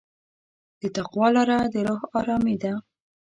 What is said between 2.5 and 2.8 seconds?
ده.